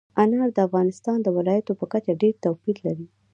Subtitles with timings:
[0.21, 3.07] انار د افغانستان د ولایاتو په کچه ډېر توپیر لري.